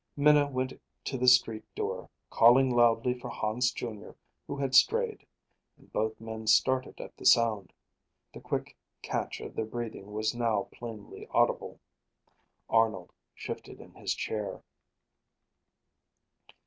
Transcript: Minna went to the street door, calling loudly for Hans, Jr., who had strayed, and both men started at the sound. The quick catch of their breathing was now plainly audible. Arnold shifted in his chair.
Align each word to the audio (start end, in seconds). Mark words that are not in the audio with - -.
Minna 0.17 0.47
went 0.47 0.73
to 1.03 1.15
the 1.15 1.27
street 1.27 1.63
door, 1.75 2.09
calling 2.31 2.71
loudly 2.71 3.13
for 3.13 3.29
Hans, 3.29 3.71
Jr., 3.71 4.13
who 4.47 4.57
had 4.57 4.73
strayed, 4.73 5.27
and 5.77 5.93
both 5.93 6.19
men 6.19 6.47
started 6.47 6.99
at 6.99 7.15
the 7.17 7.25
sound. 7.27 7.71
The 8.33 8.41
quick 8.41 8.75
catch 9.03 9.41
of 9.41 9.55
their 9.55 9.67
breathing 9.67 10.11
was 10.11 10.33
now 10.33 10.63
plainly 10.71 11.27
audible. 11.29 11.79
Arnold 12.67 13.13
shifted 13.35 13.79
in 13.79 13.93
his 13.93 14.15
chair. 14.15 14.63